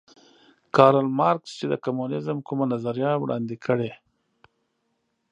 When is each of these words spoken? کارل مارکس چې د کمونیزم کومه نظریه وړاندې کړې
کارل 0.75 1.07
مارکس 1.19 1.51
چې 1.59 1.65
د 1.69 1.73
کمونیزم 1.85 2.37
کومه 2.47 2.65
نظریه 2.73 3.11
وړاندې 3.19 3.55
کړې 3.65 3.91